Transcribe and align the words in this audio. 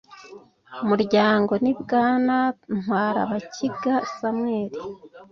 muryango 0.87 1.53
ni 1.63 1.73
bwana 1.81 2.37
ntwarabakiga 2.79 3.93
samuel 4.15 4.73